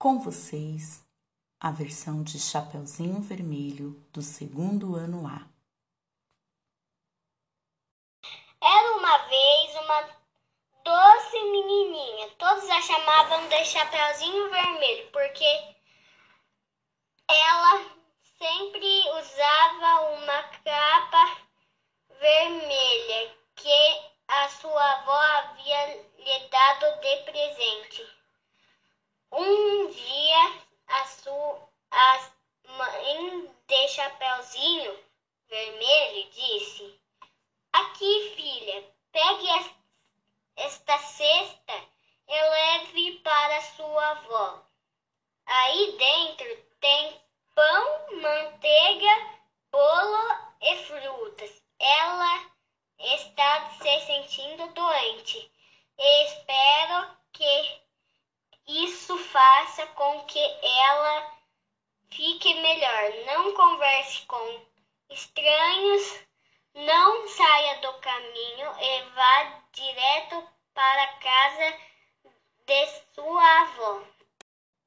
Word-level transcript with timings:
Com 0.00 0.20
vocês, 0.20 1.04
a 1.58 1.72
versão 1.72 2.22
de 2.22 2.38
Chapeuzinho 2.38 3.20
Vermelho 3.20 4.00
do 4.12 4.22
segundo 4.22 4.94
ano 4.94 5.26
A. 5.26 5.44
Era 8.62 8.96
uma 8.96 9.18
vez 9.26 9.74
uma 9.74 10.02
doce 10.84 11.42
menininha. 11.50 12.30
Todos 12.38 12.70
a 12.70 12.80
chamavam 12.80 13.48
de 13.48 13.64
Chapeuzinho 13.64 14.48
Vermelho 14.50 15.10
porque 15.10 15.74
ela 17.28 17.84
sempre 18.38 19.02
usava 19.18 20.12
uma 20.12 20.42
capa 20.62 21.38
vermelha 22.20 23.34
que 23.56 24.12
a 24.28 24.48
sua 24.48 24.92
avó 24.92 25.20
havia 25.38 25.86
lhe 26.18 26.48
dado 26.50 27.00
de 27.00 27.16
presente. 27.24 28.18
Um 29.30 29.90
dia 29.90 30.62
a 30.86 31.04
sua 31.04 31.68
a 31.90 32.30
mãe 32.78 33.54
de 33.66 33.88
Chapeuzinho 33.88 34.98
Vermelho 35.48 36.30
disse: 36.30 37.00
Aqui, 37.72 38.34
filha, 38.36 38.84
pegue 39.10 39.48
esta 40.56 40.98
cesta 40.98 41.88
e 42.28 42.42
leve 42.50 43.18
para 43.20 43.62
sua 43.62 44.10
avó. 44.10 44.62
Aí 45.46 45.96
dentro 45.96 46.64
tem 46.80 47.18
pão, 47.54 48.20
manteiga, 48.20 49.40
bolo 49.70 50.54
e 50.60 50.76
frutas. 50.84 51.62
Ela 51.78 52.50
está 52.98 53.70
se 53.70 54.00
sentindo 54.00 54.68
doente 54.74 55.50
e 55.96 56.24
espero 56.26 57.16
que 57.32 57.80
isso 58.66 59.16
faça 59.16 59.86
com 59.86 60.24
que 60.26 60.38
ela 60.38 61.32
fique 62.10 62.52
melhor. 62.52 63.12
Não 63.24 63.54
converse 63.54 64.26
com 64.26 64.67
estranhos, 65.10 66.20
não 66.74 67.28
saia 67.28 67.80
do 67.80 67.92
caminho 68.00 68.72
e 68.80 69.02
vá 69.10 69.62
direto 69.72 70.48
para 70.74 71.02
a 71.02 71.18
casa 71.18 71.78
de 72.66 72.86
sua 73.14 73.60
avó. 73.62 74.02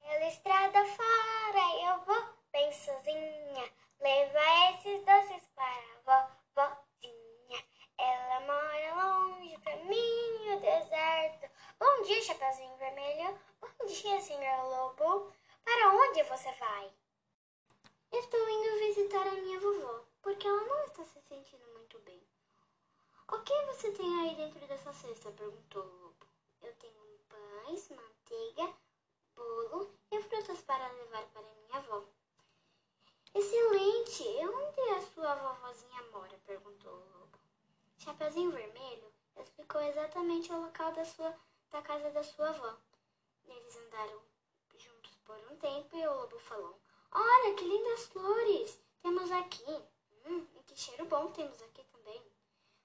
Pela 0.00 0.26
estrada 0.26 0.84
fora 0.84 1.76
eu 1.82 2.04
vou 2.04 2.34
bem 2.52 2.72
sozinha, 2.72 3.72
levar 4.00 4.74
esses 4.74 5.04
doces 5.04 5.48
para 5.54 6.12
a 6.12 6.26
vovozinha. 6.54 7.64
Ela 7.98 8.40
mora 8.40 9.04
longe, 9.04 9.56
caminho 9.58 10.60
deserto. 10.60 11.50
Bom 11.78 12.02
dia, 12.02 12.22
Chapeuzinho 12.22 12.76
Vermelho. 12.76 13.38
Bom 13.60 13.86
dia, 13.86 14.20
senhor 14.20 14.64
Lobo. 14.64 15.32
Para 15.64 15.88
onde 15.94 16.22
você 16.24 16.52
vai? 16.52 16.92
Estou 18.12 18.48
indo 18.48 18.78
visitar 18.78 19.26
a 19.26 19.32
minha 19.32 19.60
vovó, 19.60 20.04
porque 20.30 20.46
ela 20.46 20.62
não 20.62 20.84
está 20.84 21.04
se 21.04 21.20
sentindo 21.22 21.66
muito 21.72 21.98
bem. 22.00 22.22
O 23.32 23.38
que 23.40 23.66
você 23.66 23.90
tem 23.90 24.20
aí 24.20 24.36
dentro 24.36 24.64
dessa 24.68 24.92
cesta? 24.92 25.32
perguntou 25.32 25.82
o 25.82 26.02
lobo. 26.04 26.26
Eu 26.62 26.72
tenho 26.76 27.18
pães, 27.28 27.90
manteiga, 27.90 28.72
bolo 29.34 29.92
e 30.12 30.22
frutas 30.22 30.60
para 30.60 30.86
levar 30.92 31.24
para 31.30 31.42
minha 31.42 31.78
avó. 31.78 32.04
Excelente! 33.34 34.22
E 34.22 34.46
onde 34.46 34.80
a 34.80 35.02
sua 35.02 35.34
vovozinha 35.34 36.00
mora? 36.12 36.38
perguntou 36.46 36.92
o 36.92 37.18
lobo. 37.18 37.38
Chapeuzinho 37.98 38.52
Vermelho 38.52 39.12
explicou 39.36 39.82
exatamente 39.82 40.52
o 40.52 40.60
local 40.60 40.92
da, 40.92 41.04
sua, 41.04 41.36
da 41.72 41.82
casa 41.82 42.08
da 42.10 42.22
sua 42.22 42.50
avó. 42.50 42.76
Eles 43.48 43.76
andaram 43.76 44.22
juntos 44.78 45.16
por 45.24 45.36
um 45.50 45.56
tempo 45.56 45.96
e 45.96 46.06
o 46.06 46.14
lobo 46.14 46.38
falou: 46.38 46.78
Olha 47.10 47.54
que 47.56 47.64
lindas 47.64 48.06
flores 48.06 48.80
temos 49.02 49.32
aqui. 49.32 49.90
Que 50.70 50.76
cheiro 50.76 51.04
bom 51.06 51.26
temos 51.32 51.60
aqui 51.62 51.82
também. 51.82 52.22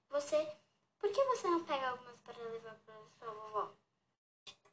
Você, 0.10 0.52
por 0.98 1.12
que 1.12 1.24
você 1.26 1.48
não 1.48 1.64
pega 1.66 1.90
algumas 1.90 2.20
para 2.22 2.36
levar 2.36 2.76
para 2.84 2.96
sua 3.20 3.32
vovó? 3.32 3.72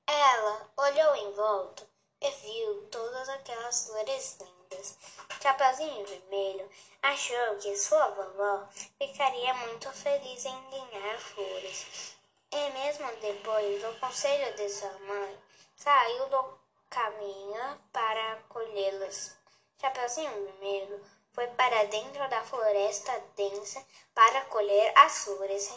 Ela 0.06 0.72
olhou 0.78 1.14
em 1.16 1.32
volta 1.32 1.86
e 2.22 2.30
viu 2.30 2.88
todas 2.90 3.28
aquelas 3.28 3.86
flores 3.86 4.38
lindas. 4.40 4.98
Chapeuzinho 5.42 6.06
Vermelho 6.06 6.70
achou 7.02 7.56
que 7.58 7.76
sua 7.76 8.08
vovó 8.08 8.66
ficaria 8.96 9.52
muito 9.52 9.90
feliz 9.90 10.46
em 10.46 10.70
ganhar 10.70 11.20
flores. 11.20 12.16
E 12.50 12.70
mesmo 12.70 13.14
depois 13.20 13.82
do 13.82 14.00
conselho 14.00 14.56
de 14.56 14.70
sua 14.70 14.98
mãe, 15.00 15.38
saiu 15.76 16.30
do 16.30 16.58
caminho 16.88 17.78
para 17.92 18.36
colhê-las. 18.48 19.36
Chapeuzinho 19.78 20.46
Vermelho 20.46 21.21
foi 21.32 21.46
para 21.48 21.84
dentro 21.84 22.28
da 22.28 22.42
floresta 22.42 23.12
densa 23.36 23.82
para 24.14 24.42
colher 24.46 24.92
as 24.96 25.24
flores. 25.24 25.72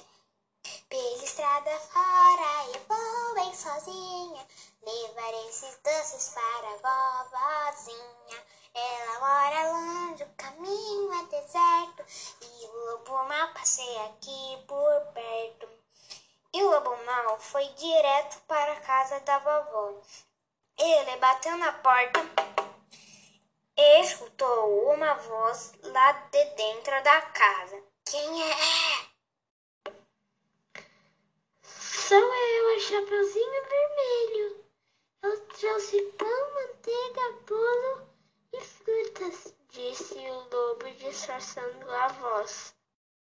Pela 0.90 1.24
estrada 1.24 1.80
fora 1.80 2.66
eu 2.74 2.82
vou 2.88 3.36
bem 3.36 3.54
sozinha, 3.56 4.48
levar 4.82 5.34
esses 5.48 5.78
doces 5.84 6.34
para 6.34 6.70
a 6.70 7.24
vovozinha. 7.24 8.44
Ela 8.74 9.20
mora 9.20 9.72
longe, 9.72 10.24
o 10.24 10.34
caminho 10.36 11.14
é 11.14 11.24
deserto, 11.28 12.06
e 12.42 12.66
o 12.66 12.92
lobo 12.92 13.24
mal 13.24 13.54
passeia 13.54 14.06
aqui 14.08 14.64
por 14.68 15.14
perto. 15.14 15.70
E 16.54 16.62
o 16.62 16.70
lobo 16.70 16.98
mal 17.06 17.40
foi 17.40 17.66
direto 17.70 18.42
para 18.48 18.74
a 18.74 18.82
casa 18.82 19.20
da 19.22 19.40
vovó. 19.40 20.02
Ele 20.78 21.16
bateu 21.18 21.56
na 21.58 21.72
porta 21.72 22.55
escutou 24.02 24.94
uma 24.94 25.14
voz 25.14 25.74
lá 25.84 26.12
de 26.12 26.46
dentro 26.56 27.04
da 27.04 27.22
casa. 27.22 27.84
Quem 28.06 28.44
é? 28.44 29.16
Sou 31.64 32.18
eu, 32.18 32.76
a 32.76 32.80
Chapeuzinho 32.80 33.64
Vermelho. 33.64 34.66
Eu 35.24 35.48
trouxe 35.48 36.02
pão, 36.18 36.54
manteiga, 36.54 37.32
bolo 37.48 38.08
e 38.54 38.62
frutas, 38.62 39.54
disse 39.70 40.14
o 40.14 40.50
lobo 40.52 40.92
disfarçando 40.98 41.90
a 41.90 42.08
voz. 42.10 42.76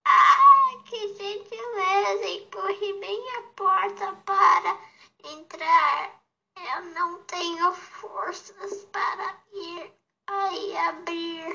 Ah, 0.04 0.82
que 0.88 1.14
gentileza! 1.14 2.26
Empurre 2.26 2.92
bem 3.00 3.36
a 3.36 3.42
porta 3.54 4.12
para 4.24 4.78
entrar. 5.24 6.22
Eu 6.56 6.82
não 6.94 7.22
tenho 7.24 7.72
forças 7.72 8.84
abrir. 10.76 11.46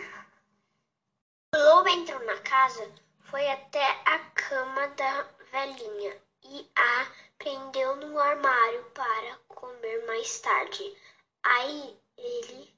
O 1.53 1.57
lobo 1.57 1.89
entrou 1.89 2.23
na 2.25 2.39
casa, 2.41 2.91
foi 3.21 3.49
até 3.49 3.85
a 4.05 4.19
cama 4.31 4.87
da 4.89 5.23
velhinha 5.51 6.21
e 6.43 6.69
a 6.75 7.07
prendeu 7.37 7.95
no 7.97 8.19
armário 8.19 8.83
para 8.91 9.37
comer 9.47 10.05
mais 10.05 10.39
tarde. 10.39 10.97
Aí 11.43 11.99
ele 12.17 12.73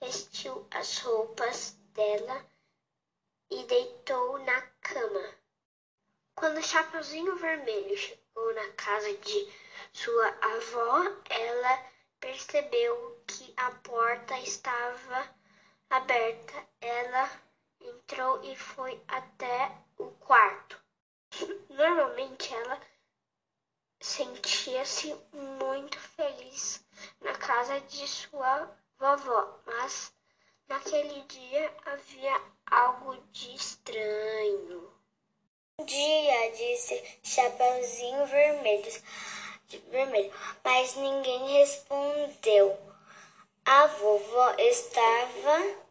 vestiu 0.00 0.66
as 0.70 0.98
roupas 0.98 1.76
dela 1.94 2.44
e 3.50 3.64
deitou 3.64 4.38
na 4.38 4.60
cama. 4.80 5.34
Quando 6.34 6.58
o 6.58 6.62
Chapeuzinho 6.62 7.36
Vermelho 7.36 7.96
chegou 7.96 8.54
na 8.54 8.68
casa 8.72 9.12
de 9.14 9.52
sua 9.92 10.28
avó, 10.40 11.02
ela 11.28 11.84
percebeu 12.18 13.22
que 13.26 13.52
a 13.56 13.70
porta 13.70 14.38
estava 14.38 15.41
aberta. 15.92 16.66
Ela 16.80 17.30
entrou 17.80 18.42
e 18.44 18.56
foi 18.56 19.00
até 19.08 19.70
o 19.98 20.06
quarto. 20.12 20.80
Normalmente 21.68 22.52
ela 22.54 22.80
sentia-se 24.00 25.14
muito 25.32 25.98
feliz 25.98 26.84
na 27.20 27.34
casa 27.34 27.80
de 27.80 28.08
sua 28.08 28.68
vovó, 28.98 29.60
mas 29.66 30.12
naquele 30.68 31.22
dia 31.22 31.72
havia 31.84 32.42
algo 32.66 33.16
de 33.30 33.54
estranho. 33.54 34.92
Um 35.78 35.84
dia, 35.84 36.52
disse 36.52 37.18
Chapeuzinho 37.22 38.26
Vermelho, 38.26 39.02
vermelho, 39.90 40.32
mas 40.64 40.94
ninguém 40.96 41.58
respondeu. 41.58 42.78
A 43.64 43.86
vovó 43.86 44.54
estava 44.58 45.81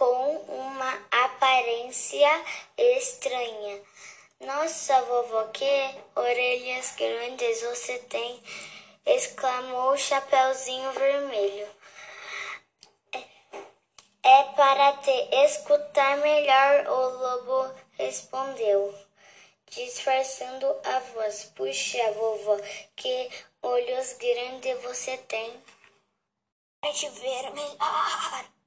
com 0.00 0.36
uma 0.48 1.06
aparência 1.10 2.44
estranha. 2.78 3.82
Nossa, 4.40 4.98
vovó, 5.02 5.44
que 5.48 5.94
orelhas 6.16 6.94
grandes 6.96 7.60
você 7.60 7.98
tem! 7.98 8.42
exclamou 9.04 9.92
o 9.92 9.98
Chapeuzinho 9.98 10.90
Vermelho. 10.92 11.68
É, 13.12 13.24
é 14.22 14.42
para 14.56 14.94
te 15.02 15.10
escutar 15.44 16.16
melhor, 16.16 16.86
o 16.86 17.10
lobo 17.18 17.74
respondeu, 17.98 18.94
disfarçando 19.66 20.66
a 20.82 21.00
voz. 21.12 21.44
Puxa, 21.54 22.10
vovó, 22.12 22.56
que 22.96 23.30
olhos 23.62 24.14
grandes 24.14 24.82
você 24.82 25.18
tem! 25.18 25.62
para 26.80 26.90
te 26.90 27.06
ver 27.10 27.52
melhor. 27.52 28.59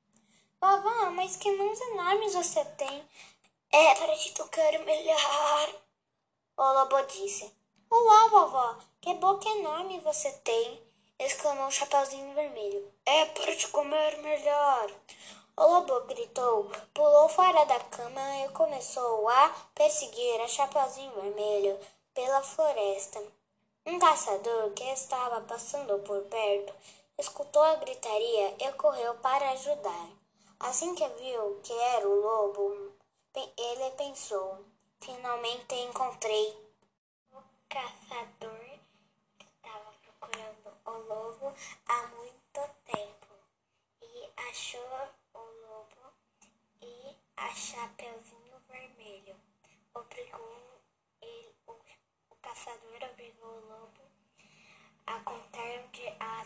Vovó, 0.63 1.12
mas 1.12 1.36
que 1.36 1.51
mãos 1.51 1.81
enormes 1.81 2.36
você 2.36 2.63
tem. 2.63 3.06
É 3.69 3.95
para 3.95 4.15
te 4.15 4.33
tocar 4.33 4.71
melhor. 4.80 5.75
O 6.56 6.63
lobo 6.63 7.01
disse. 7.01 7.54
Uau, 7.92 8.30
vovó, 8.30 8.77
que 9.01 9.13
boca 9.15 9.50
enorme 9.50 10.00
você 10.00 10.31
tem, 10.31 10.81
exclamou 11.19 11.68
o 11.68 11.71
Chapeuzinho 11.71 12.33
Vermelho. 12.33 12.89
É 13.06 13.25
para 13.25 13.54
te 13.57 13.68
comer 13.68 14.18
melhor. 14.19 14.89
O 15.57 15.68
lobo 15.68 16.00
gritou, 16.06 16.71
pulou 16.94 17.27
fora 17.27 17.66
da 17.66 17.81
cama 17.81 18.45
e 18.45 18.50
começou 18.54 19.27
a 19.27 19.50
perseguir 19.75 20.39
a 20.39 20.48
Chapeuzinho 20.48 21.12
Vermelho 21.12 21.77
pela 22.13 22.42
floresta. 22.42 23.21
Um 23.86 24.00
caçador 24.00 24.71
que 24.71 24.86
estava 24.86 25.42
passando 25.42 26.00
por 26.04 26.21
perto 26.21 26.74
escutou 27.18 27.63
a 27.63 27.75
gritaria 27.75 28.56
e 28.62 28.71
correu 28.77 29.13
para 29.16 29.51
ajudar. 29.51 30.24
Assim 30.60 30.96
que 30.96 31.08
viu 31.10 31.60
que 31.62 31.74
era 31.74 32.08
o 32.08 32.22
lobo, 32.22 32.94
ele 33.36 33.92
pensou: 33.98 34.66
finalmente 35.02 35.76
encontrei 35.76 36.58
o 37.32 37.42
caçador 37.70 38.80
que 39.38 39.46
estava 39.46 39.92
procurando 40.02 40.78
o 40.86 40.92
lobo 40.92 41.54
há 41.88 42.08
muito 42.08 42.62
tempo 42.86 43.28
e 44.02 44.30
achou 44.50 45.10
o 45.34 45.40
lobo 45.40 46.14
e 46.82 47.18
a 47.38 47.50
Chapeuzinho 47.54 48.60
Vermelho. 48.70 49.36
Obrigou 49.94 50.82
ele, 51.22 51.56
o, 51.68 51.72
o 51.72 52.36
caçador 52.42 53.10
obrigou 53.12 53.50
o 53.50 53.66
lobo 53.68 54.02
a 55.08 55.20
contar 55.20 55.84
onde 55.86 56.08
a, 56.20 56.46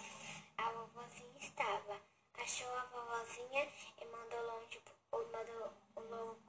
a 0.57 0.71
vovozinha 0.71 1.39
estava. 1.39 2.01
Achou 2.33 2.71
a 2.75 2.85
vovozinha 2.85 3.67
The 4.29 4.35
you 4.73 4.79
put 4.83 4.95
all 5.13 5.23
mother 5.31 5.71
alone. 5.95 6.46